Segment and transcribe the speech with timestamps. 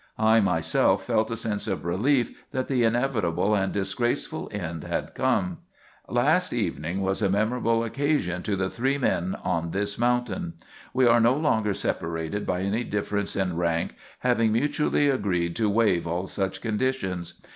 [0.17, 5.59] I myself felt a sense of relief that the inevitable and disgraceful end had come.
[6.09, 10.53] "Last evening was a memorable occasion to the three men on this mountain.
[10.91, 16.07] We are no longer separated by any difference in rank, having mutually agreed to waive
[16.07, 17.35] all such conditions.